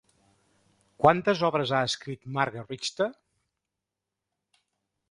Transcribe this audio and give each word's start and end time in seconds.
Quantes 1.03 1.43
obres 1.49 1.75
ha 1.75 1.83
escrit 1.91 2.27
Marga 2.39 2.65
Richter? 2.67 3.11